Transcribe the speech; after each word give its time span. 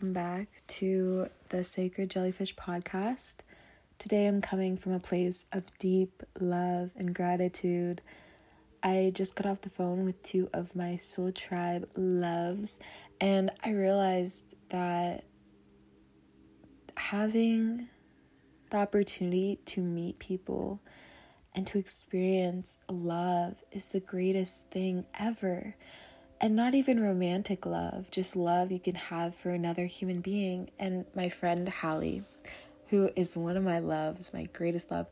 welcome 0.00 0.12
back 0.14 0.48
to 0.66 1.28
the 1.50 1.62
Sacred 1.62 2.08
Jellyfish 2.08 2.56
podcast. 2.56 3.40
Today 3.98 4.26
I'm 4.26 4.40
coming 4.40 4.78
from 4.78 4.92
a 4.92 4.98
place 4.98 5.44
of 5.52 5.64
deep 5.78 6.22
love 6.40 6.88
and 6.96 7.14
gratitude. 7.14 8.00
I 8.82 9.12
just 9.14 9.36
got 9.36 9.44
off 9.44 9.60
the 9.60 9.68
phone 9.68 10.06
with 10.06 10.22
two 10.22 10.48
of 10.54 10.74
my 10.74 10.96
soul 10.96 11.32
tribe 11.32 11.86
loves, 11.96 12.78
and 13.20 13.50
I 13.62 13.72
realized 13.72 14.54
that 14.70 15.24
having 16.96 17.90
the 18.70 18.78
opportunity 18.78 19.58
to 19.66 19.82
meet 19.82 20.18
people 20.18 20.80
and 21.54 21.66
to 21.66 21.78
experience 21.78 22.78
love 22.88 23.62
is 23.70 23.88
the 23.88 24.00
greatest 24.00 24.70
thing 24.70 25.04
ever 25.12 25.74
and 26.40 26.56
not 26.56 26.74
even 26.74 27.02
romantic 27.02 27.66
love, 27.66 28.10
just 28.10 28.34
love 28.34 28.72
you 28.72 28.80
can 28.80 28.94
have 28.94 29.34
for 29.34 29.50
another 29.50 29.84
human 29.84 30.20
being. 30.20 30.70
And 30.78 31.04
my 31.14 31.28
friend 31.28 31.68
Hallie, 31.68 32.22
who 32.88 33.10
is 33.14 33.36
one 33.36 33.56
of 33.56 33.62
my 33.64 33.78
loves, 33.78 34.32
my 34.32 34.44
greatest 34.44 34.90
love, 34.90 35.06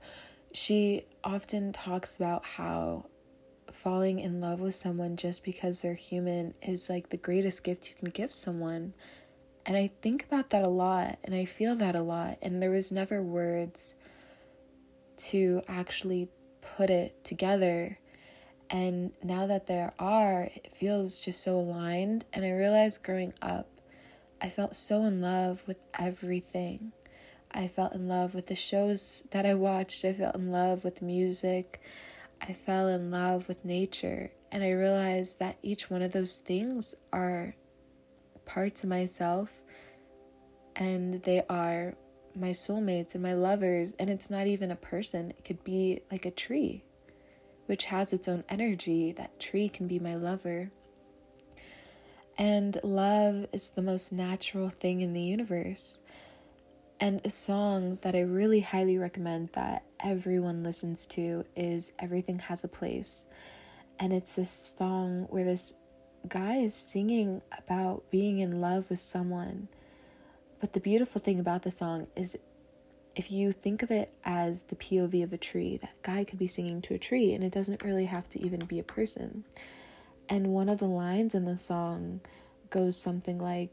she 0.53 1.05
often 1.23 1.73
talks 1.73 2.17
about 2.17 2.45
how 2.45 3.07
falling 3.71 4.19
in 4.19 4.41
love 4.41 4.61
with 4.61 4.75
someone 4.75 5.17
just 5.17 5.45
because 5.45 5.83
they're 5.83 5.95
human 5.95 6.55
is 6.63 6.89
like 6.89 7.11
the 7.11 7.19
greatest 7.19 7.63
gift 7.63 7.91
you 7.91 7.95
can 7.97 8.09
give 8.09 8.33
someone. 8.33 8.95
And 9.67 9.77
I 9.77 9.91
think 10.01 10.25
about 10.25 10.49
that 10.51 10.67
a 10.67 10.71
lot 10.71 11.19
and 11.23 11.35
I 11.35 11.45
feel 11.45 11.77
that 11.77 11.95
a 11.95 12.01
lot. 12.03 12.39
And 12.41 12.63
there 12.63 12.71
was 12.71 12.91
never 12.91 13.23
words 13.23 13.95
to 15.19 15.61
actually 15.69 16.31
put 16.63 16.89
it 16.89 17.23
together 17.23 17.99
and 18.71 19.13
now 19.23 19.47
that 19.47 19.67
there 19.67 19.93
are, 19.99 20.43
it 20.55 20.73
feels 20.73 21.21
just 21.21 21.43
so 21.43 21.55
aligned. 21.55 22.25
And 22.33 22.45
I 22.45 22.51
realized 22.51 23.03
growing 23.03 23.33
up, 23.41 23.69
I 24.41 24.51
felt 24.51 24.77
so 24.77 25.05
in 25.05 25.21
love 25.21 25.67
with 25.67 25.79
everything. 25.99 26.93
I 27.51 27.69
felt 27.69 27.95
in 27.95 28.09
love 28.09 28.35
with 28.35 28.47
the 28.47 28.55
shows 28.55 29.25
that 29.31 29.47
I 29.47 29.55
watched. 29.55 30.05
I 30.05 30.13
felt 30.13 30.35
in 30.35 30.51
love 30.51 30.85
with 30.85 31.01
music. 31.01 31.81
I 32.43 32.53
fell 32.53 32.89
in 32.89 33.11
love 33.11 33.49
with 33.49 33.65
nature. 33.65 34.33
And 34.53 34.63
I 34.63 34.73
realized 34.73 35.39
that 35.39 35.57
each 35.63 35.91
one 35.91 36.03
of 36.03 36.13
those 36.13 36.37
things 36.37 36.95
are 37.13 37.55
parts 38.45 38.83
of 38.83 38.91
myself 38.91 39.63
and 40.77 41.23
they 41.25 41.43
are 41.51 41.95
my 42.35 42.51
soulmates 42.51 43.15
and 43.15 43.23
my 43.23 43.35
lovers. 43.35 43.95
And 43.99 44.11
it's 44.11 44.31
not 44.31 44.47
even 44.47 44.71
a 44.71 44.77
person, 44.77 45.31
it 45.31 45.45
could 45.45 45.65
be 45.65 46.03
like 46.11 46.27
a 46.27 46.31
tree 46.31 46.85
which 47.69 47.85
has 47.85 48.15
its 48.15 48.27
own 48.27 48.45
energy. 48.49 49.13
That 49.13 49.39
tree 49.39 49.69
can 49.69 49.87
be 49.87 49.99
my 49.99 50.15
lover. 50.15 50.71
And 52.39 52.79
love 52.83 53.47
is 53.53 53.69
the 53.69 53.83
most 53.83 54.11
natural 54.11 54.71
thing 54.71 55.03
in 55.03 55.13
the 55.13 55.21
universe. 55.21 55.99
And 56.99 57.21
a 57.25 57.31
song 57.31 57.99
that 58.01 58.17
I 58.17 58.23
really 58.23 58.61
highly 58.61 58.97
recommend 58.97 59.51
that 59.53 59.85
everyone 60.01 60.63
listens 60.63 61.05
to 61.09 61.45
is 61.55 61.93
Everything 61.99 62.39
Has 62.39 62.65
a 62.65 62.69
Place. 62.69 63.27
And 63.99 64.15
it's 64.15 64.37
this 64.37 64.75
song 64.79 65.27
where 65.29 65.45
this 65.45 65.75
guy 66.27 66.57
is 66.57 66.75
singing 66.75 67.43
about 67.57 68.11
being 68.11 68.39
in 68.39 68.63
love 68.63 68.89
with 68.89 69.01
someone. 69.01 69.69
But 70.59 70.73
the 70.73 70.81
beautiful 70.81 71.21
thing 71.21 71.39
about 71.39 71.65
the 71.65 71.71
song 71.71 72.07
is 72.17 72.39
if 73.19 73.33
you 73.33 73.51
think 73.51 73.83
of 73.83 73.91
it 73.91 74.13
as 74.25 74.63
the 74.63 74.77
POV 74.77 75.25
of 75.25 75.33
a 75.33 75.37
tree, 75.37 75.77
that 75.79 76.01
guy 76.05 76.23
could 76.23 76.39
be 76.39 76.47
singing 76.47 76.81
to 76.83 76.95
a 76.95 76.99
tree, 76.99 77.35
and 77.35 77.43
it 77.43 77.51
doesn't 77.51 77.83
really 77.83 78.05
have 78.05 78.29
to 78.31 78.41
even 78.41 78.61
be 78.61 78.79
a 78.79 78.85
person. 78.85 79.45
And 80.29 80.47
one 80.47 80.69
of 80.69 80.79
the 80.79 80.87
lines 80.87 81.35
in 81.35 81.45
the 81.45 81.59
song 81.59 82.21
goes 82.71 82.97
something 82.97 83.41
like, 83.41 83.71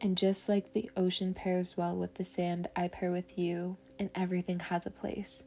And 0.00 0.16
just 0.16 0.48
like 0.48 0.72
the 0.72 0.88
ocean 0.96 1.34
pairs 1.34 1.76
well 1.76 1.96
with 1.96 2.14
the 2.14 2.24
sand, 2.24 2.68
I 2.76 2.86
pair 2.86 3.10
with 3.10 3.36
you, 3.36 3.78
and 3.98 4.10
everything 4.14 4.60
has 4.60 4.86
a 4.86 4.92
place. 4.92 5.42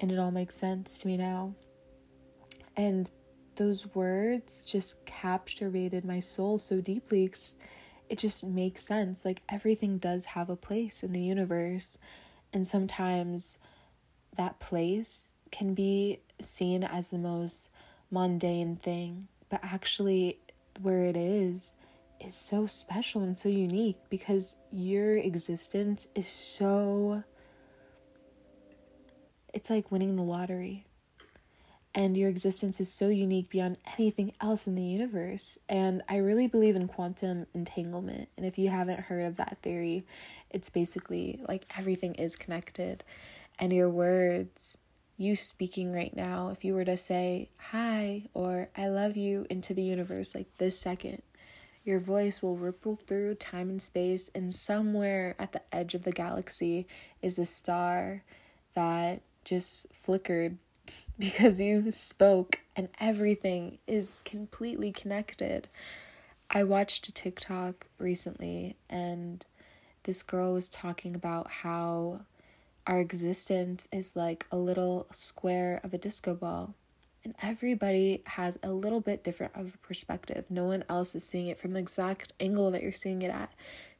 And 0.00 0.12
it 0.12 0.18
all 0.20 0.30
makes 0.30 0.54
sense 0.54 0.96
to 0.98 1.08
me 1.08 1.16
now. 1.16 1.54
And 2.76 3.10
those 3.56 3.92
words 3.96 4.62
just 4.62 5.04
captivated 5.06 6.04
my 6.04 6.20
soul 6.20 6.58
so 6.58 6.80
deeply. 6.80 7.32
It 8.08 8.18
just 8.18 8.44
makes 8.44 8.86
sense. 8.86 9.24
Like 9.24 9.42
everything 9.48 9.98
does 9.98 10.24
have 10.26 10.48
a 10.48 10.56
place 10.56 11.02
in 11.02 11.12
the 11.12 11.20
universe 11.22 11.98
and 12.54 12.66
sometimes 12.66 13.58
that 14.36 14.60
place 14.60 15.32
can 15.50 15.74
be 15.74 16.20
seen 16.40 16.84
as 16.84 17.10
the 17.10 17.18
most 17.18 17.68
mundane 18.10 18.76
thing, 18.76 19.28
but 19.48 19.60
actually, 19.62 20.38
where 20.80 21.04
it 21.04 21.16
is, 21.16 21.74
is 22.24 22.34
so 22.34 22.66
special 22.66 23.22
and 23.22 23.38
so 23.38 23.48
unique 23.48 23.98
because 24.08 24.56
your 24.72 25.16
existence 25.16 26.08
is 26.14 26.26
so. 26.26 27.24
It's 29.52 29.70
like 29.70 29.92
winning 29.92 30.16
the 30.16 30.22
lottery. 30.22 30.86
And 31.96 32.16
your 32.16 32.28
existence 32.28 32.80
is 32.80 32.92
so 32.92 33.08
unique 33.08 33.50
beyond 33.50 33.78
anything 33.96 34.32
else 34.40 34.66
in 34.66 34.74
the 34.74 34.82
universe. 34.82 35.56
And 35.68 36.02
I 36.08 36.16
really 36.16 36.48
believe 36.48 36.74
in 36.74 36.88
quantum 36.88 37.46
entanglement. 37.54 38.28
And 38.36 38.44
if 38.44 38.58
you 38.58 38.68
haven't 38.68 39.00
heard 39.00 39.24
of 39.24 39.36
that 39.36 39.58
theory, 39.62 40.04
it's 40.50 40.70
basically 40.70 41.40
like 41.48 41.66
everything 41.78 42.16
is 42.16 42.34
connected. 42.34 43.04
And 43.60 43.72
your 43.72 43.88
words, 43.88 44.76
you 45.16 45.36
speaking 45.36 45.92
right 45.92 46.14
now, 46.16 46.48
if 46.48 46.64
you 46.64 46.74
were 46.74 46.84
to 46.84 46.96
say 46.96 47.50
hi 47.60 48.24
or 48.34 48.70
I 48.76 48.88
love 48.88 49.16
you 49.16 49.46
into 49.48 49.72
the 49.72 49.82
universe 49.82 50.34
like 50.34 50.48
this 50.58 50.76
second, 50.76 51.22
your 51.84 52.00
voice 52.00 52.42
will 52.42 52.56
ripple 52.56 52.96
through 52.96 53.34
time 53.34 53.68
and 53.68 53.80
space, 53.80 54.30
and 54.34 54.52
somewhere 54.52 55.36
at 55.38 55.52
the 55.52 55.60
edge 55.70 55.94
of 55.94 56.02
the 56.02 56.12
galaxy 56.12 56.86
is 57.20 57.38
a 57.38 57.44
star 57.44 58.24
that 58.74 59.20
just 59.44 59.86
flickered 59.92 60.56
because 61.18 61.60
you 61.60 61.90
spoke, 61.90 62.60
and 62.76 62.88
everything 63.00 63.78
is 63.86 64.22
completely 64.24 64.92
connected. 64.92 65.68
I 66.50 66.64
watched 66.64 67.08
a 67.08 67.12
TikTok 67.12 67.86
recently, 67.98 68.76
and 68.90 69.44
this 70.04 70.22
girl 70.22 70.52
was 70.52 70.68
talking 70.68 71.14
about 71.14 71.50
how 71.50 72.20
our 72.86 73.00
existence 73.00 73.88
is 73.90 74.14
like 74.14 74.46
a 74.50 74.56
little 74.56 75.06
square 75.10 75.80
of 75.82 75.94
a 75.94 75.98
disco 75.98 76.34
ball. 76.34 76.74
And 77.24 77.34
everybody 77.40 78.22
has 78.26 78.58
a 78.62 78.70
little 78.70 79.00
bit 79.00 79.24
different 79.24 79.56
of 79.56 79.74
a 79.74 79.78
perspective. 79.78 80.44
No 80.50 80.64
one 80.64 80.84
else 80.90 81.14
is 81.14 81.24
seeing 81.26 81.48
it 81.48 81.58
from 81.58 81.72
the 81.72 81.78
exact 81.78 82.34
angle 82.38 82.70
that 82.72 82.82
you're 82.82 82.92
seeing 82.92 83.22
it 83.22 83.30
at. 83.30 83.50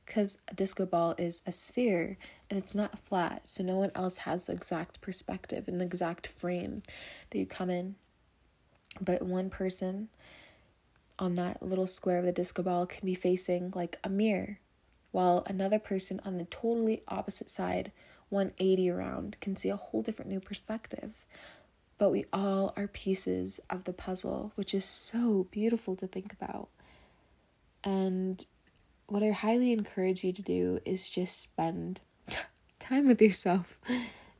Because 0.04 0.38
a 0.48 0.54
disco 0.54 0.86
ball 0.86 1.14
is 1.16 1.42
a 1.46 1.52
sphere 1.52 2.18
and 2.50 2.58
it's 2.58 2.74
not 2.74 2.98
flat. 2.98 3.48
So 3.48 3.62
no 3.62 3.76
one 3.76 3.90
else 3.94 4.18
has 4.18 4.46
the 4.46 4.52
exact 4.52 5.00
perspective 5.00 5.66
and 5.66 5.80
the 5.80 5.84
exact 5.84 6.26
frame 6.26 6.82
that 7.30 7.38
you 7.38 7.46
come 7.46 7.70
in. 7.70 7.96
But 9.00 9.22
one 9.22 9.50
person 9.50 10.08
on 11.18 11.34
that 11.36 11.62
little 11.62 11.86
square 11.86 12.18
of 12.18 12.24
the 12.24 12.32
disco 12.32 12.62
ball 12.62 12.86
can 12.86 13.06
be 13.06 13.14
facing 13.14 13.72
like 13.74 13.98
a 14.04 14.08
mirror 14.08 14.58
while 15.14 15.44
another 15.46 15.78
person 15.78 16.20
on 16.24 16.38
the 16.38 16.44
totally 16.46 17.04
opposite 17.06 17.48
side, 17.48 17.92
180 18.30 18.90
around, 18.90 19.36
can 19.40 19.54
see 19.54 19.68
a 19.68 19.76
whole 19.76 20.02
different 20.02 20.28
new 20.28 20.40
perspective. 20.40 21.24
But 21.98 22.10
we 22.10 22.24
all 22.32 22.72
are 22.76 22.88
pieces 22.88 23.60
of 23.70 23.84
the 23.84 23.92
puzzle, 23.92 24.50
which 24.56 24.74
is 24.74 24.84
so 24.84 25.46
beautiful 25.52 25.94
to 25.94 26.08
think 26.08 26.32
about. 26.32 26.68
And 27.84 28.44
what 29.06 29.22
I 29.22 29.30
highly 29.30 29.72
encourage 29.72 30.24
you 30.24 30.32
to 30.32 30.42
do 30.42 30.80
is 30.84 31.08
just 31.08 31.40
spend 31.40 32.00
time 32.78 33.06
with 33.06 33.20
yourself. 33.20 33.78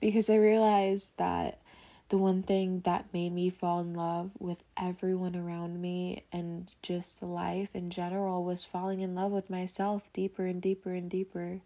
Because 0.00 0.28
I 0.28 0.36
realized 0.36 1.12
that 1.16 1.62
the 2.10 2.18
one 2.18 2.42
thing 2.42 2.80
that 2.80 3.06
made 3.14 3.32
me 3.32 3.48
fall 3.48 3.80
in 3.80 3.94
love 3.94 4.32
with 4.38 4.58
everyone 4.76 5.34
around 5.34 5.80
me 5.80 6.24
and 6.30 6.74
just 6.82 7.22
life 7.22 7.70
in 7.72 7.88
general 7.88 8.44
was 8.44 8.66
falling 8.66 9.00
in 9.00 9.14
love 9.14 9.32
with 9.32 9.48
myself 9.48 10.12
deeper 10.12 10.44
and 10.44 10.60
deeper 10.60 10.92
and 10.92 11.08
deeper. 11.08 11.62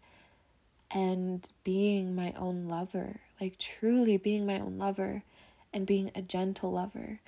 And 0.89 1.51
being 1.65 2.15
my 2.15 2.33
own 2.37 2.69
lover 2.69 3.19
like 3.39 3.57
truly 3.57 4.17
being 4.17 4.45
my 4.45 4.59
own 4.59 4.77
lover 4.77 5.23
and 5.73 5.85
being 5.85 6.11
a 6.15 6.21
gentle 6.21 6.71
lover. 6.71 7.19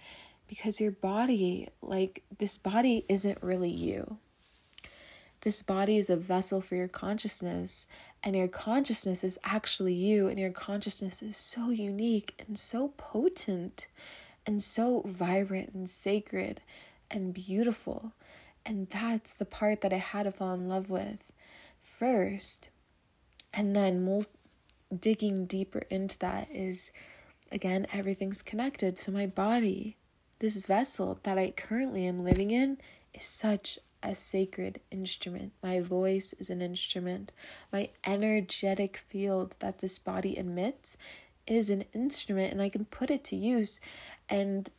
Because 0.48 0.82
your 0.82 0.92
body 0.92 1.70
like 1.82 2.24
this 2.38 2.58
body 2.58 3.06
isn't 3.08 3.42
really 3.42 3.70
you 3.70 4.18
this 5.42 5.62
body 5.64 5.98
is 5.98 6.10
a 6.10 6.16
vessel 6.16 6.62
for 6.62 6.76
your 6.76 6.88
consciousness, 6.88 7.88
and 8.24 8.36
your 8.36 8.48
consciousness 8.48 9.24
is 9.24 9.40
actually 9.44 9.94
you, 9.94 10.28
and 10.28 10.40
your 10.40 10.52
consciousness 10.52 11.22
is 11.22 11.36
so 11.36 11.70
unique 11.70 12.44
and 12.48 12.58
so 12.58 12.94
potent 12.98 13.88
and 14.46 14.62
so 14.62 15.02
vibrant 15.06 15.74
and 15.74 15.90
sacred 15.90 16.62
and 17.10 17.34
beautiful. 17.34 18.14
And 18.66 18.88
that's 18.90 19.34
the 19.34 19.46
part 19.46 19.82
that 19.82 19.94
I 19.94 19.98
had 19.98 20.24
to 20.24 20.32
fall 20.32 20.54
in 20.54 20.68
love 20.68 20.90
with 20.90 21.32
first. 21.82 22.70
And 23.54 23.76
then 23.76 24.06
mul- 24.06 24.26
digging 24.98 25.46
deeper 25.46 25.84
into 25.90 26.18
that 26.20 26.48
is 26.52 26.92
again, 27.52 27.88
everything's 27.92 28.42
connected. 28.42 28.98
So, 28.98 29.12
my 29.12 29.26
body, 29.26 29.98
this 30.40 30.66
vessel 30.66 31.20
that 31.24 31.38
I 31.38 31.52
currently 31.52 32.06
am 32.06 32.24
living 32.24 32.52
in, 32.52 32.78
is 33.14 33.26
such 33.26 33.80
a 34.04 34.16
sacred 34.16 34.82
instrument. 34.90 35.52
My 35.62 35.80
voice 35.80 36.34
is 36.40 36.50
an 36.50 36.62
instrument. 36.62 37.32
My 37.72 37.90
energetic 38.04 38.98
field 38.98 39.56
that 39.60 39.80
this 39.80 40.00
body 40.00 40.38
emits 40.38 40.98
is 41.48 41.70
an 41.70 41.86
instrument, 41.94 42.52
and 42.52 42.62
I 42.62 42.70
can 42.70 42.86
put 42.86 43.12
it 43.12 43.24
to 43.26 43.36
use. 43.36 43.80
And 44.30 44.70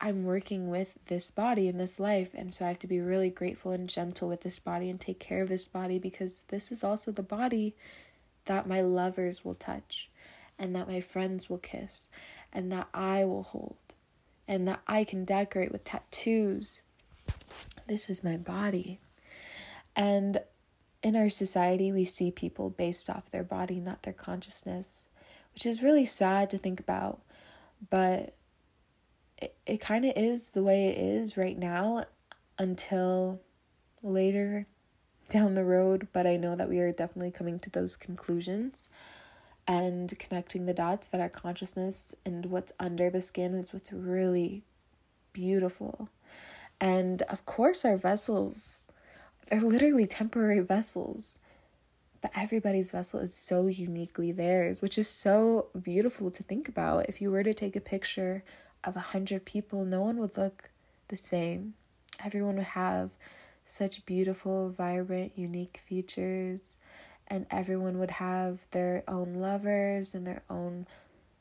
I'm 0.00 0.24
working 0.24 0.68
with 0.68 0.94
this 1.06 1.30
body 1.30 1.66
in 1.66 1.78
this 1.78 1.98
life, 1.98 2.30
and 2.34 2.54
so 2.54 2.64
I 2.64 2.68
have 2.68 2.78
to 2.80 2.86
be 2.86 3.00
really 3.00 3.30
grateful 3.30 3.72
and 3.72 3.88
gentle 3.88 4.28
with 4.28 4.42
this 4.42 4.58
body 4.58 4.88
and 4.88 5.00
take 5.00 5.18
care 5.18 5.42
of 5.42 5.48
this 5.48 5.66
body 5.66 5.98
because 5.98 6.44
this 6.48 6.70
is 6.70 6.84
also 6.84 7.10
the 7.10 7.22
body 7.22 7.74
that 8.44 8.68
my 8.68 8.80
lovers 8.80 9.44
will 9.44 9.54
touch, 9.54 10.08
and 10.58 10.74
that 10.76 10.88
my 10.88 11.00
friends 11.00 11.50
will 11.50 11.58
kiss, 11.58 12.08
and 12.52 12.70
that 12.70 12.88
I 12.94 13.24
will 13.24 13.42
hold, 13.42 13.76
and 14.46 14.68
that 14.68 14.80
I 14.86 15.02
can 15.04 15.24
decorate 15.24 15.72
with 15.72 15.84
tattoos. 15.84 16.80
This 17.86 18.10
is 18.10 18.24
my 18.24 18.36
body. 18.36 19.00
And 19.96 20.40
in 21.02 21.16
our 21.16 21.28
society, 21.28 21.92
we 21.92 22.04
see 22.04 22.30
people 22.30 22.70
based 22.70 23.08
off 23.08 23.30
their 23.30 23.44
body, 23.44 23.80
not 23.80 24.02
their 24.02 24.12
consciousness, 24.12 25.06
which 25.54 25.66
is 25.66 25.82
really 25.82 26.04
sad 26.04 26.50
to 26.50 26.58
think 26.58 26.80
about. 26.80 27.20
But 27.90 28.34
it, 29.36 29.56
it 29.66 29.80
kind 29.80 30.04
of 30.04 30.12
is 30.16 30.50
the 30.50 30.62
way 30.62 30.86
it 30.86 30.98
is 30.98 31.36
right 31.36 31.58
now 31.58 32.04
until 32.58 33.40
later 34.02 34.66
down 35.28 35.54
the 35.54 35.64
road, 35.64 36.08
but 36.12 36.26
I 36.26 36.36
know 36.36 36.56
that 36.56 36.68
we 36.68 36.80
are 36.80 36.92
definitely 36.92 37.30
coming 37.30 37.58
to 37.60 37.70
those 37.70 37.96
conclusions 37.96 38.88
and 39.66 40.18
connecting 40.18 40.64
the 40.64 40.72
dots 40.72 41.06
that 41.08 41.20
our 41.20 41.28
consciousness 41.28 42.14
and 42.24 42.46
what's 42.46 42.72
under 42.80 43.10
the 43.10 43.20
skin 43.20 43.54
is 43.54 43.72
what's 43.72 43.92
really 43.92 44.64
beautiful. 45.32 46.08
And 46.80 47.22
of 47.22 47.44
course, 47.44 47.84
our 47.84 47.96
vessels, 47.96 48.80
they're 49.46 49.60
literally 49.60 50.06
temporary 50.06 50.60
vessels, 50.60 51.38
but 52.20 52.30
everybody's 52.36 52.90
vessel 52.90 53.20
is 53.20 53.34
so 53.34 53.66
uniquely 53.66 54.32
theirs, 54.32 54.80
which 54.80 54.98
is 54.98 55.08
so 55.08 55.66
beautiful 55.80 56.30
to 56.30 56.42
think 56.42 56.68
about. 56.68 57.08
If 57.08 57.20
you 57.20 57.30
were 57.30 57.42
to 57.42 57.54
take 57.54 57.76
a 57.76 57.80
picture 57.80 58.44
of 58.84 58.96
a 58.96 59.00
hundred 59.00 59.44
people, 59.44 59.84
no 59.84 60.02
one 60.02 60.18
would 60.18 60.36
look 60.36 60.70
the 61.08 61.16
same. 61.16 61.74
Everyone 62.24 62.56
would 62.56 62.64
have 62.64 63.10
such 63.64 64.06
beautiful, 64.06 64.70
vibrant, 64.70 65.32
unique 65.36 65.80
features, 65.84 66.76
and 67.26 67.46
everyone 67.50 67.98
would 67.98 68.12
have 68.12 68.64
their 68.70 69.04
own 69.06 69.34
lovers 69.34 70.14
and 70.14 70.26
their 70.26 70.42
own 70.48 70.86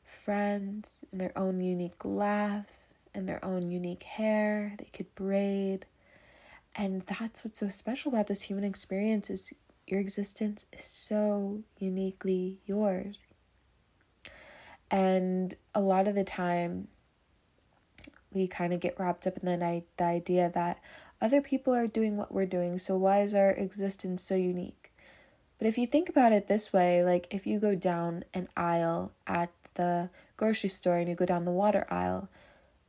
friends 0.04 1.04
and 1.12 1.22
their 1.22 1.38
own 1.38 1.62
unique 1.62 2.04
laugh 2.04 2.77
and 3.18 3.28
their 3.28 3.44
own 3.44 3.72
unique 3.72 4.04
hair 4.04 4.76
they 4.78 4.90
could 4.94 5.14
braid. 5.16 5.86
And 6.76 7.02
that's 7.02 7.44
what's 7.44 7.60
so 7.60 7.70
special 7.70 8.14
about 8.14 8.28
this 8.28 8.44
human 8.44 8.64
experience 8.64 9.30
is 9.30 9.52
your 9.88 10.00
existence 10.00 10.66
is 10.72 10.84
so 10.84 11.64
uniquely 11.80 12.60
yours. 12.66 13.34
And 14.92 15.56
a 15.74 15.82
lot 15.82 16.08
of 16.08 16.16
the 16.16 16.24
time 16.24 16.88
we 18.32 18.48
kind 18.48 18.74
of 18.74 18.80
get 18.80 19.00
wrapped 19.00 19.26
up 19.26 19.38
in 19.38 19.46
the, 19.46 19.84
the 19.98 20.04
idea 20.04 20.52
that 20.54 20.80
other 21.20 21.42
people 21.42 21.74
are 21.74 21.88
doing 21.88 22.16
what 22.16 22.32
we're 22.32 22.46
doing, 22.46 22.78
so 22.78 22.96
why 22.96 23.22
is 23.22 23.34
our 23.34 23.50
existence 23.52 24.22
so 24.22 24.36
unique? 24.36 24.92
But 25.58 25.68
if 25.68 25.78
you 25.78 25.88
think 25.88 26.10
about 26.10 26.32
it 26.32 26.48
this 26.48 26.72
way, 26.72 27.04
like 27.04 27.34
if 27.34 27.48
you 27.48 27.60
go 27.60 27.74
down 27.74 28.24
an 28.34 28.48
aisle 28.56 29.12
at 29.26 29.50
the 29.74 30.12
grocery 30.36 30.70
store 30.70 30.98
and 30.98 31.10
you 31.10 31.16
go 31.16 31.26
down 31.26 31.46
the 31.46 31.52
water 31.52 31.88
aisle, 31.90 32.30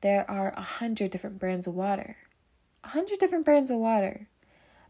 there 0.00 0.28
are 0.30 0.52
a 0.56 0.62
hundred 0.62 1.10
different 1.10 1.38
brands 1.38 1.66
of 1.66 1.74
water. 1.74 2.16
A 2.84 2.88
hundred 2.88 3.18
different 3.18 3.44
brands 3.44 3.70
of 3.70 3.78
water. 3.78 4.28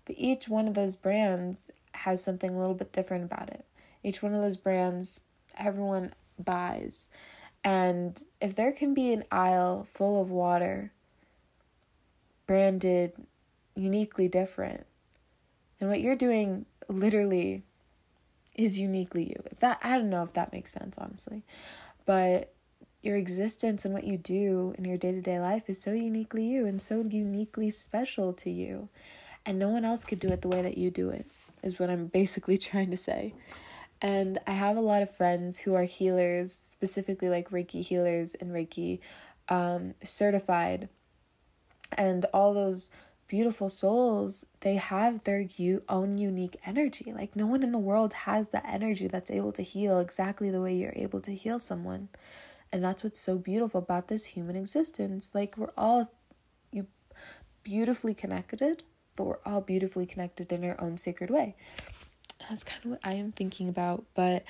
But 0.05 0.17
each 0.19 0.49
one 0.49 0.69
of 0.69 0.75
those 0.75 0.97
brands 0.97 1.71
has 1.93 2.23
something 2.23 2.51
a 2.51 2.59
little 2.59 2.75
bit 2.75 2.93
different 2.93 3.25
about 3.25 3.51
it. 3.51 3.65
Each 4.03 4.23
one 4.23 4.35
of 4.35 4.41
those 4.41 4.57
brands, 4.57 5.21
everyone 5.57 6.15
buys. 6.39 7.09
And 7.65 8.23
if 8.41 8.55
there 8.55 8.73
can 8.73 8.95
be 8.95 9.13
an 9.13 9.25
aisle 9.31 9.85
full 9.85 10.21
of 10.21 10.31
water, 10.31 10.93
branded 12.47 13.13
uniquely 13.75 14.29
different, 14.29 14.87
then 15.79 15.89
what 15.89 16.01
you're 16.01 16.17
doing 16.17 16.67
literally 16.89 17.63
is 18.55 18.79
uniquely 18.79 19.25
you. 19.25 19.43
If 19.51 19.61
that 19.61 19.79
I 19.83 19.97
don't 19.97 20.11
know 20.11 20.25
if 20.25 20.33
that 20.35 20.53
makes 20.53 20.73
sense 20.73 20.99
honestly. 20.99 21.43
But 22.07 22.53
your 23.03 23.17
existence 23.17 23.85
and 23.85 23.95
what 23.95 24.05
you 24.05 24.17
do 24.17 24.75
in 24.77 24.85
your 24.85 24.97
day-to-day 24.97 25.39
life 25.39 25.71
is 25.71 25.81
so 25.81 25.93
uniquely 25.93 26.45
you 26.45 26.67
and 26.67 26.83
so 26.83 27.03
uniquely 27.03 27.71
special 27.71 28.33
to 28.35 28.51
you. 28.51 28.89
And 29.47 29.59
no 29.59 29.69
one 29.69 29.85
else 29.85 30.05
could 30.05 30.19
do 30.19 30.29
it 30.29 30.43
the 30.43 30.49
way 30.49 30.63
that 30.63 30.77
you 30.77 30.91
do 30.91 31.11
it. 31.11 31.27
Is 31.63 31.79
what 31.79 31.91
I'm 31.91 32.07
basically 32.07 32.57
trying 32.59 32.91
to 32.91 32.97
say. 32.97 33.35
And 34.01 34.39
I 34.47 34.53
have 34.53 34.77
a 34.77 34.81
lot 34.81 35.03
of 35.03 35.15
friends 35.15 35.59
who 35.59 35.75
are 35.75 35.85
healers, 35.85 36.53
specifically 36.53 37.29
like 37.29 37.51
Reiki 37.51 37.85
healers 37.85 38.35
and 38.35 38.53
Reiki 38.53 39.01
um, 39.49 39.95
certified. 40.05 40.89
And 41.97 42.25
all 42.33 42.55
those 42.55 42.91
beautiful 43.27 43.69
souls, 43.69 44.45
they 44.61 44.77
have 44.77 45.25
their 45.25 45.41
u- 45.57 45.83
own 45.89 46.19
unique 46.19 46.57
energy. 46.65 47.13
Like, 47.13 47.35
no 47.35 47.47
one 47.47 47.63
in 47.63 47.73
the 47.73 47.79
world 47.79 48.13
has 48.13 48.51
that 48.51 48.65
energy 48.69 49.09
that's 49.09 49.31
able 49.31 49.53
to 49.53 49.63
heal 49.63 49.99
exactly 49.99 50.51
the 50.51 50.63
way 50.63 50.75
you're 50.75 50.93
able 50.95 51.21
to 51.23 51.35
heal 51.35 51.59
someone. 51.59 52.09
And 52.73 52.85
that's 52.85 53.03
what's 53.03 53.21
so 53.21 53.39
beautiful 53.39 53.81
about 53.81 54.09
this 54.09 54.25
human 54.27 54.57
existence. 54.57 55.35
Like, 55.35 55.57
we're 55.57 55.73
all 55.77 56.11
you 56.71 56.87
beautifully 57.63 58.15
connected, 58.15 58.85
but 59.17 59.25
we're 59.25 59.39
all 59.47 59.61
beautifully 59.61 60.07
connected 60.07 60.53
in 60.53 60.65
our 60.65 60.81
own 60.81 60.97
sacred 60.97 61.31
way 61.31 61.57
that's 62.49 62.65
kind 62.65 62.85
of 62.85 62.91
what 62.93 63.01
I 63.05 63.15
am 63.15 63.33
thinking 63.33 63.69
about. 63.69 64.05
But 64.15 64.45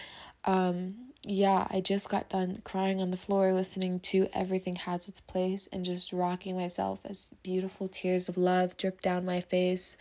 um, 0.44 0.94
yeah, 1.24 1.66
I 1.70 1.80
just 1.80 2.08
got 2.08 2.28
done 2.28 2.60
crying 2.64 3.00
on 3.00 3.10
the 3.10 3.16
floor 3.16 3.52
listening 3.52 4.00
to 4.00 4.28
Everything 4.32 4.76
Has 4.76 5.08
Its 5.08 5.20
Place 5.20 5.68
and 5.72 5.84
just 5.84 6.12
rocking 6.12 6.56
myself 6.56 7.00
as 7.04 7.32
beautiful 7.42 7.88
tears 7.88 8.28
of 8.28 8.36
love 8.36 8.76
drip 8.76 9.00
down 9.00 9.24
my 9.24 9.40
face. 9.40 9.96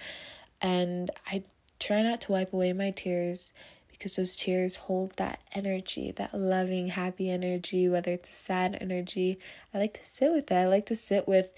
And 0.61 1.11
I 1.25 1.43
try 1.79 2.01
not 2.01 2.21
to 2.21 2.31
wipe 2.31 2.53
away 2.53 2.73
my 2.73 2.91
tears 2.91 3.53
because 3.97 4.15
those 4.15 4.35
tears 4.35 4.75
hold 4.75 5.15
that 5.17 5.39
energy, 5.53 6.11
that 6.11 6.33
loving, 6.33 6.87
happy 6.87 7.29
energy, 7.29 7.89
whether 7.89 8.11
it's 8.11 8.29
a 8.29 8.33
sad 8.33 8.77
energy. 8.79 9.39
I 9.73 9.79
like 9.79 9.93
to 9.95 10.03
sit 10.03 10.31
with 10.31 10.47
that. 10.47 10.63
I 10.63 10.67
like 10.67 10.85
to 10.87 10.95
sit 10.95 11.27
with 11.27 11.53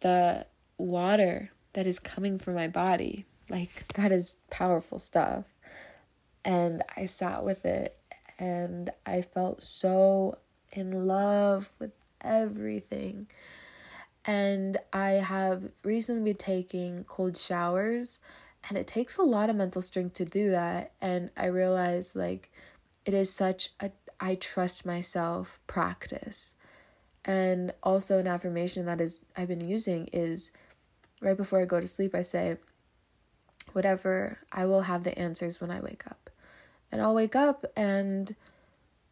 the 0.00 0.46
water 0.78 1.50
that 1.74 1.86
is 1.86 1.98
coming 1.98 2.38
from 2.38 2.54
my 2.54 2.68
body. 2.68 3.24
Like, 3.48 3.92
that 3.94 4.10
is 4.10 4.38
powerful 4.50 4.98
stuff 4.98 5.44
and 6.46 6.82
I 6.96 7.06
sat 7.06 7.44
with 7.44 7.66
it 7.66 7.98
and 8.38 8.90
I 9.04 9.20
felt 9.20 9.62
so 9.62 10.38
in 10.72 11.06
love 11.06 11.70
with 11.80 11.90
everything. 12.20 13.26
And 14.24 14.76
I 14.92 15.10
have 15.10 15.70
recently 15.82 16.32
been 16.32 16.36
taking 16.36 17.04
cold 17.04 17.36
showers, 17.36 18.20
and 18.68 18.76
it 18.76 18.86
takes 18.86 19.16
a 19.16 19.22
lot 19.22 19.50
of 19.50 19.56
mental 19.56 19.82
strength 19.82 20.14
to 20.14 20.24
do 20.24 20.50
that. 20.50 20.92
And 21.00 21.30
I 21.36 21.46
realized 21.46 22.16
like 22.16 22.50
it 23.04 23.14
is 23.14 23.32
such 23.32 23.70
a 23.80 23.90
I 24.18 24.34
trust 24.34 24.86
myself 24.86 25.60
practice. 25.66 26.54
And 27.24 27.72
also 27.82 28.18
an 28.18 28.26
affirmation 28.26 28.86
that 28.86 29.00
is 29.00 29.24
I've 29.36 29.48
been 29.48 29.66
using 29.66 30.08
is 30.12 30.52
right 31.20 31.36
before 31.36 31.60
I 31.60 31.64
go 31.64 31.80
to 31.80 31.86
sleep 31.86 32.14
I 32.14 32.22
say 32.22 32.56
whatever 33.72 34.38
I 34.52 34.64
will 34.66 34.82
have 34.82 35.04
the 35.04 35.18
answers 35.18 35.60
when 35.60 35.70
I 35.70 35.80
wake 35.80 36.06
up 36.06 36.30
and 36.90 37.02
I'll 37.02 37.14
wake 37.14 37.36
up 37.36 37.66
and 37.76 38.34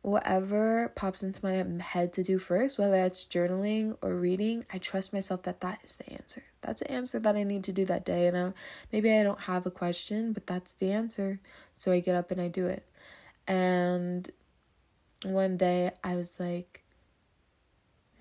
whatever 0.04 0.92
pops 0.94 1.23
into 1.23 1.40
my 1.42 1.64
head 1.82 2.12
to 2.12 2.23
do 2.23 2.38
first, 2.38 2.78
whether 2.78 2.92
that's 2.92 3.25
journaling 3.25 3.96
or 4.02 4.14
reading, 4.14 4.66
I 4.70 4.76
trust 4.76 5.14
myself 5.14 5.44
that 5.44 5.61
that 5.61 5.78
is 5.82 5.96
the 5.96 6.12
answer. 6.12 6.42
That's 6.61 6.82
the 6.82 6.90
answer 6.90 7.18
that 7.18 7.37
I 7.37 7.42
need 7.42 7.64
to 7.64 7.73
do 7.73 7.87
that 7.87 8.04
day. 8.04 8.26
And 8.26 8.37
I, 8.37 8.52
maybe 8.92 9.11
I 9.11 9.23
don't 9.23 9.40
have 9.40 9.64
a 9.64 9.70
question, 9.70 10.34
but 10.34 10.46
that's 10.46 10.73
the 10.73 10.92
answer. 10.92 11.40
So 11.76 11.90
I 11.90 12.00
get 12.00 12.16
up 12.16 12.30
and 12.30 12.38
I 12.38 12.49
do 12.49 12.66
it. 12.66 12.87
And 13.49 14.28
one 15.25 15.56
day 15.56 15.92
I 16.04 16.16
was 16.16 16.38
like, 16.38 16.84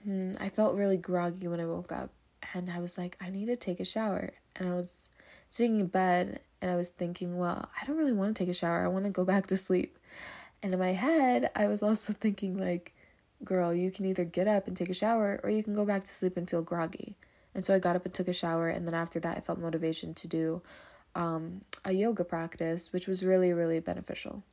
hmm, 0.05 0.31
I 0.39 0.47
felt 0.47 0.77
really 0.77 0.97
groggy 0.97 1.49
when 1.49 1.59
I 1.59 1.65
woke 1.65 1.91
up. 1.91 2.11
And 2.53 2.71
I 2.71 2.79
was 2.79 2.97
like, 2.97 3.17
I 3.19 3.29
need 3.29 3.47
to 3.47 3.57
take 3.57 3.81
a 3.81 3.85
shower. 3.85 4.31
And 4.55 4.69
I 4.69 4.73
was 4.73 5.09
sitting 5.49 5.81
in 5.81 5.87
bed 5.87 6.39
and 6.61 6.71
I 6.71 6.77
was 6.77 6.91
thinking, 6.91 7.37
well, 7.37 7.67
I 7.81 7.85
don't 7.85 7.97
really 7.97 8.13
want 8.13 8.37
to 8.37 8.41
take 8.41 8.49
a 8.49 8.53
shower. 8.53 8.85
I 8.85 8.87
want 8.87 9.03
to 9.03 9.11
go 9.11 9.25
back 9.25 9.47
to 9.47 9.57
sleep. 9.57 9.99
And 10.63 10.73
in 10.73 10.79
my 10.79 10.93
head, 10.93 11.51
I 11.55 11.67
was 11.67 11.83
also 11.83 12.13
thinking, 12.19 12.57
like, 12.57 12.93
girl, 13.43 13.73
you 13.73 13.91
can 13.91 14.05
either 14.05 14.23
get 14.23 14.47
up 14.47 14.67
and 14.67 14.75
take 14.75 14.89
a 14.89 14.93
shower 14.93 15.39
or 15.43 15.49
you 15.49 15.61
can 15.61 15.75
go 15.75 15.85
back 15.85 16.05
to 16.05 16.09
sleep 16.09 16.37
and 16.37 16.49
feel 16.49 16.61
groggy. 16.61 17.17
And 17.53 17.63
so 17.63 17.75
I 17.75 17.79
got 17.79 17.95
up 17.95 18.05
and 18.05 18.13
took 18.13 18.29
a 18.29 18.33
shower. 18.33 18.69
And 18.69 18.87
then 18.87 18.95
after 18.95 19.19
that, 19.19 19.37
I 19.37 19.41
felt 19.41 19.59
motivation 19.59 20.13
to 20.15 20.27
do 20.27 20.61
um, 21.13 21.61
a 21.85 21.91
yoga 21.91 22.23
practice, 22.23 22.91
which 22.91 23.07
was 23.07 23.23
really, 23.23 23.53
really 23.53 23.79
beneficial. 23.79 24.43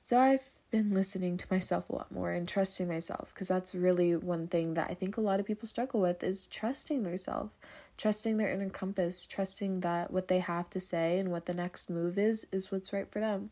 So 0.00 0.18
I've 0.18 0.48
been 0.72 0.94
listening 0.94 1.36
to 1.36 1.46
myself 1.50 1.90
a 1.90 1.94
lot 1.94 2.10
more 2.10 2.32
and 2.32 2.48
trusting 2.48 2.88
myself 2.88 3.32
because 3.32 3.46
that's 3.46 3.74
really 3.74 4.16
one 4.16 4.48
thing 4.48 4.74
that 4.74 4.90
I 4.90 4.94
think 4.94 5.16
a 5.16 5.20
lot 5.20 5.38
of 5.38 5.46
people 5.46 5.68
struggle 5.68 6.00
with 6.00 6.24
is 6.24 6.46
trusting 6.46 7.02
themselves, 7.02 7.52
trusting 7.98 8.38
their 8.38 8.50
inner 8.52 8.70
compass, 8.70 9.26
trusting 9.26 9.80
that 9.80 10.10
what 10.10 10.28
they 10.28 10.38
have 10.38 10.70
to 10.70 10.80
say 10.80 11.18
and 11.18 11.30
what 11.30 11.44
the 11.44 11.54
next 11.54 11.90
move 11.90 12.16
is 12.18 12.46
is 12.50 12.72
what's 12.72 12.92
right 12.92 13.08
for 13.08 13.20
them. 13.20 13.50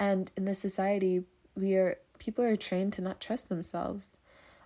And 0.00 0.32
in 0.34 0.46
this 0.46 0.58
society, 0.58 1.24
we 1.54 1.74
are 1.74 1.98
people 2.18 2.42
are 2.42 2.56
trained 2.56 2.94
to 2.94 3.02
not 3.02 3.20
trust 3.20 3.50
themselves, 3.50 4.16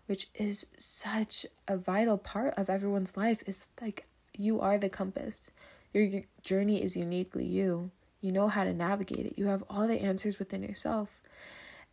which 0.06 0.28
is 0.34 0.66
such 0.78 1.44
a 1.66 1.76
vital 1.76 2.16
part 2.16 2.54
of 2.56 2.70
everyone's 2.70 3.16
life 3.16 3.42
is 3.46 3.68
like 3.82 4.06
you 4.38 4.60
are 4.60 4.78
the 4.78 4.88
compass. 4.88 5.50
Your 5.92 6.22
journey 6.42 6.82
is 6.82 6.96
uniquely 6.96 7.44
you. 7.44 7.90
You 8.20 8.30
know 8.30 8.48
how 8.48 8.64
to 8.64 8.72
navigate 8.72 9.26
it. 9.26 9.38
You 9.38 9.46
have 9.46 9.64
all 9.68 9.86
the 9.88 10.00
answers 10.00 10.38
within 10.38 10.62
yourself. 10.62 11.20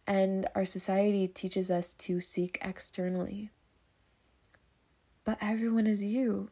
And 0.05 0.47
our 0.55 0.65
society 0.65 1.27
teaches 1.27 1.69
us 1.69 1.93
to 1.95 2.21
seek 2.21 2.59
externally. 2.61 3.49
But 5.23 5.37
everyone 5.41 5.87
is 5.87 6.03
you. 6.03 6.49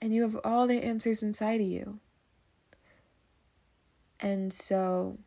And 0.00 0.14
you 0.14 0.22
have 0.22 0.38
all 0.44 0.66
the 0.66 0.82
answers 0.82 1.22
inside 1.22 1.60
of 1.60 1.66
you. 1.66 1.98
And 4.18 4.52
so, 4.52 5.18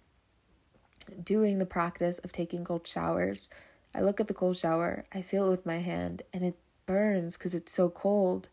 doing 1.24 1.60
the 1.60 1.66
practice 1.66 2.18
of 2.20 2.32
taking 2.32 2.64
cold 2.64 2.88
showers, 2.88 3.50
I 3.94 4.02
look 4.02 4.20
at 4.20 4.28
the 4.28 4.34
cold 4.34 4.58
shower, 4.58 5.06
I 5.14 5.22
feel 5.22 5.48
it 5.48 5.52
with 5.52 5.66
my 5.66 5.80
hand, 5.80 6.22
and 6.34 6.44
it 6.44 6.56
burns 6.86 7.38
because 7.38 7.56
it's 7.56 7.72
so 7.72 7.90
cold. 7.90 8.50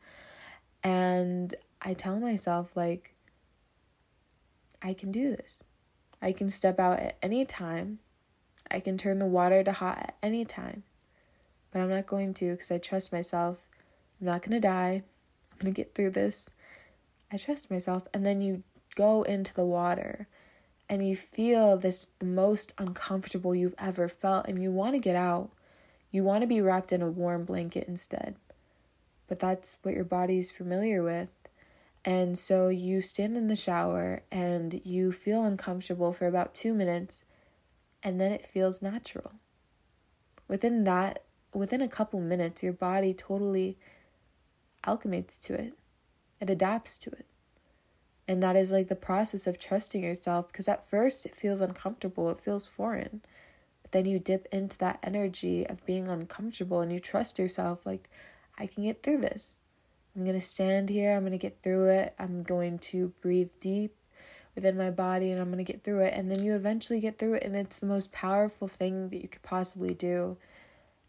And 0.82 1.54
I 1.80 1.94
tell 1.94 2.18
myself, 2.18 2.76
like, 2.76 3.14
I 4.80 4.94
can 4.94 5.12
do 5.12 5.30
this. 5.30 5.64
I 6.20 6.32
can 6.32 6.48
step 6.48 6.78
out 6.78 7.00
at 7.00 7.18
any 7.22 7.44
time. 7.44 7.98
I 8.70 8.80
can 8.80 8.96
turn 8.96 9.18
the 9.18 9.26
water 9.26 9.64
to 9.64 9.72
hot 9.72 9.98
at 9.98 10.16
any 10.22 10.44
time. 10.44 10.84
But 11.70 11.80
I'm 11.80 11.90
not 11.90 12.06
going 12.06 12.34
to 12.34 12.52
because 12.52 12.70
I 12.70 12.78
trust 12.78 13.12
myself. 13.12 13.68
I'm 14.20 14.26
not 14.26 14.42
going 14.42 14.52
to 14.52 14.60
die. 14.60 15.02
I'm 15.50 15.58
going 15.58 15.72
to 15.72 15.76
get 15.76 15.94
through 15.94 16.10
this. 16.10 16.50
I 17.32 17.36
trust 17.36 17.70
myself. 17.70 18.06
And 18.14 18.24
then 18.24 18.40
you 18.40 18.62
go 18.94 19.22
into 19.22 19.54
the 19.54 19.64
water 19.64 20.28
and 20.92 21.08
you 21.08 21.16
feel 21.16 21.78
this 21.78 22.10
the 22.18 22.26
most 22.26 22.74
uncomfortable 22.76 23.54
you've 23.54 23.74
ever 23.78 24.10
felt 24.10 24.46
and 24.46 24.60
you 24.60 24.70
want 24.70 24.92
to 24.92 25.00
get 25.00 25.16
out. 25.16 25.50
You 26.10 26.22
want 26.22 26.42
to 26.42 26.46
be 26.46 26.60
wrapped 26.60 26.92
in 26.92 27.00
a 27.00 27.08
warm 27.08 27.46
blanket 27.46 27.88
instead. 27.88 28.36
But 29.26 29.40
that's 29.40 29.78
what 29.80 29.94
your 29.94 30.04
body's 30.04 30.50
familiar 30.50 31.02
with. 31.02 31.34
And 32.04 32.36
so 32.36 32.68
you 32.68 33.00
stand 33.00 33.38
in 33.38 33.46
the 33.46 33.56
shower 33.56 34.22
and 34.30 34.82
you 34.84 35.12
feel 35.12 35.44
uncomfortable 35.44 36.12
for 36.12 36.26
about 36.26 36.52
two 36.52 36.74
minutes, 36.74 37.24
and 38.02 38.20
then 38.20 38.30
it 38.30 38.44
feels 38.44 38.82
natural. 38.82 39.32
Within 40.46 40.84
that, 40.84 41.22
within 41.54 41.80
a 41.80 41.88
couple 41.88 42.20
minutes, 42.20 42.62
your 42.62 42.74
body 42.74 43.14
totally 43.14 43.78
alchemates 44.86 45.38
to 45.38 45.54
it, 45.54 45.72
it 46.38 46.50
adapts 46.50 46.98
to 46.98 47.10
it. 47.12 47.24
And 48.28 48.42
that 48.42 48.56
is 48.56 48.70
like 48.70 48.88
the 48.88 48.96
process 48.96 49.46
of 49.46 49.58
trusting 49.58 50.02
yourself 50.02 50.48
because 50.48 50.68
at 50.68 50.88
first 50.88 51.26
it 51.26 51.34
feels 51.34 51.60
uncomfortable, 51.60 52.30
it 52.30 52.38
feels 52.38 52.66
foreign. 52.66 53.22
But 53.82 53.92
then 53.92 54.04
you 54.04 54.18
dip 54.18 54.46
into 54.52 54.78
that 54.78 55.00
energy 55.02 55.66
of 55.66 55.84
being 55.84 56.08
uncomfortable 56.08 56.80
and 56.80 56.92
you 56.92 57.00
trust 57.00 57.38
yourself 57.38 57.84
like, 57.84 58.08
I 58.58 58.66
can 58.66 58.84
get 58.84 59.02
through 59.02 59.18
this. 59.18 59.60
I'm 60.14 60.24
going 60.24 60.38
to 60.38 60.40
stand 60.40 60.88
here. 60.88 61.14
I'm 61.16 61.22
going 61.22 61.32
to 61.32 61.38
get 61.38 61.62
through 61.62 61.88
it. 61.88 62.14
I'm 62.18 62.42
going 62.42 62.78
to 62.78 63.12
breathe 63.20 63.50
deep 63.60 63.96
within 64.54 64.76
my 64.76 64.90
body 64.90 65.30
and 65.30 65.40
I'm 65.40 65.50
going 65.50 65.64
to 65.64 65.72
get 65.72 65.82
through 65.82 66.00
it. 66.00 66.14
And 66.14 66.30
then 66.30 66.42
you 66.42 66.54
eventually 66.54 67.00
get 67.00 67.18
through 67.18 67.34
it. 67.34 67.44
And 67.44 67.56
it's 67.56 67.78
the 67.78 67.86
most 67.86 68.12
powerful 68.12 68.68
thing 68.68 69.08
that 69.08 69.22
you 69.22 69.28
could 69.28 69.42
possibly 69.42 69.94
do. 69.94 70.36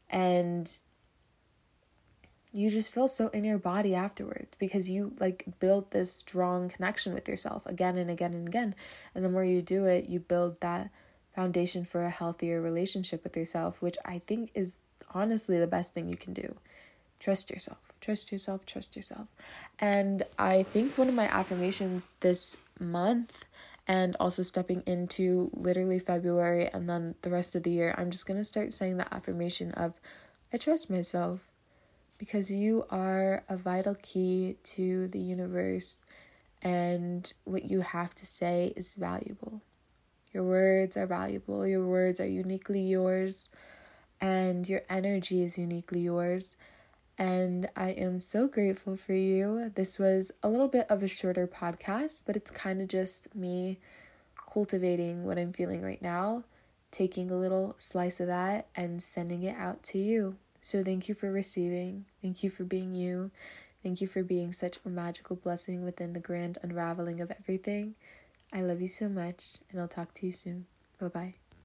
And 0.09 0.77
you 2.53 2.69
just 2.69 2.93
feel 2.93 3.07
so 3.07 3.29
in 3.29 3.43
your 3.43 3.57
body 3.57 3.95
afterwards 3.95 4.55
because 4.59 4.87
you 4.87 5.13
like 5.19 5.43
build 5.59 5.89
this 5.89 6.13
strong 6.13 6.69
connection 6.69 7.13
with 7.13 7.27
yourself 7.27 7.65
again 7.65 7.97
and 7.97 8.11
again 8.11 8.33
and 8.33 8.47
again. 8.47 8.75
And 9.15 9.25
the 9.25 9.29
more 9.29 9.43
you 9.43 9.61
do 9.63 9.85
it, 9.85 10.07
you 10.07 10.19
build 10.19 10.61
that 10.61 10.91
foundation 11.35 11.83
for 11.83 12.03
a 12.03 12.11
healthier 12.11 12.61
relationship 12.61 13.23
with 13.23 13.35
yourself, 13.35 13.81
which 13.81 13.97
I 14.05 14.19
think 14.19 14.51
is 14.53 14.77
honestly 15.15 15.59
the 15.59 15.67
best 15.67 15.95
thing 15.95 16.07
you 16.07 16.15
can 16.15 16.33
do. 16.33 16.55
Trust 17.19 17.49
yourself, 17.49 17.91
trust 17.99 18.31
yourself, 18.31 18.65
trust 18.67 18.95
yourself. 18.95 19.27
And 19.79 20.21
I 20.37 20.61
think 20.61 20.95
one 20.97 21.09
of 21.09 21.15
my 21.15 21.25
affirmations 21.25 22.07
this 22.19 22.55
month 22.79 23.45
and 23.87 24.15
also 24.19 24.43
stepping 24.43 24.83
into 24.85 25.49
literally 25.53 25.99
February 25.99 26.69
and 26.71 26.87
then 26.87 27.15
the 27.23 27.29
rest 27.31 27.55
of 27.55 27.63
the 27.63 27.71
year, 27.71 27.95
I'm 27.97 28.11
just 28.11 28.27
going 28.27 28.37
to 28.37 28.45
start 28.45 28.73
saying 28.73 28.97
the 28.97 29.11
affirmation 29.11 29.71
of 29.71 29.99
I 30.53 30.57
trust 30.57 30.89
myself 30.91 31.49
because 32.17 32.51
you 32.51 32.85
are 32.89 33.43
a 33.49 33.57
vital 33.57 33.95
key 34.01 34.57
to 34.63 35.07
the 35.07 35.19
universe 35.19 36.03
and 36.61 37.33
what 37.43 37.65
you 37.65 37.81
have 37.81 38.15
to 38.15 38.25
say 38.25 38.73
is 38.75 38.95
valuable. 38.95 39.61
Your 40.33 40.43
words 40.43 40.97
are 40.97 41.05
valuable, 41.05 41.67
your 41.67 41.85
words 41.85 42.19
are 42.19 42.27
uniquely 42.27 42.81
yours, 42.81 43.49
and 44.19 44.67
your 44.67 44.81
energy 44.89 45.43
is 45.43 45.57
uniquely 45.57 45.99
yours 45.99 46.55
and 47.17 47.69
I 47.75 47.89
am 47.91 48.19
so 48.19 48.47
grateful 48.47 48.95
for 48.95 49.13
you. 49.13 49.71
This 49.75 49.99
was 49.99 50.31
a 50.41 50.49
little 50.49 50.67
bit 50.67 50.87
of 50.89 51.03
a 51.03 51.07
shorter 51.07 51.47
podcast, 51.47 52.23
but 52.25 52.35
it's 52.35 52.49
kind 52.49 52.81
of 52.81 52.87
just 52.87 53.35
me 53.35 53.79
cultivating 54.35 55.23
what 55.23 55.37
I'm 55.37 55.53
feeling 55.53 55.81
right 55.81 56.01
now, 56.01 56.43
taking 56.91 57.29
a 57.29 57.37
little 57.37 57.75
slice 57.77 58.19
of 58.19 58.27
that 58.27 58.67
and 58.75 59.01
sending 59.01 59.43
it 59.43 59.55
out 59.57 59.83
to 59.83 59.99
you. 59.99 60.37
So, 60.63 60.83
thank 60.83 61.07
you 61.09 61.13
for 61.13 61.31
receiving. 61.31 62.05
Thank 62.21 62.43
you 62.43 62.49
for 62.49 62.63
being 62.63 62.95
you. 62.95 63.29
Thank 63.83 64.01
you 64.01 64.07
for 64.07 64.23
being 64.23 64.53
such 64.53 64.79
a 64.85 64.89
magical 64.89 65.35
blessing 65.35 65.83
within 65.83 66.13
the 66.13 66.21
grand 66.21 66.57
unraveling 66.63 67.19
of 67.19 67.29
everything. 67.31 67.95
I 68.53 68.61
love 68.61 68.81
you 68.81 68.87
so 68.87 69.09
much, 69.09 69.57
and 69.69 69.81
I'll 69.81 69.89
talk 69.89 70.13
to 70.15 70.25
you 70.25 70.31
soon. 70.31 70.65
Bye 70.99 71.07
bye. 71.09 71.42